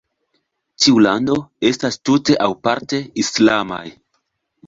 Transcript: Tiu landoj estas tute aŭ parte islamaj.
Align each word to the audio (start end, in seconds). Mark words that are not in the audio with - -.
Tiu 0.85 1.01
landoj 1.07 1.35
estas 1.69 1.99
tute 2.09 2.37
aŭ 2.45 2.49
parte 2.69 3.01
islamaj. 3.25 3.85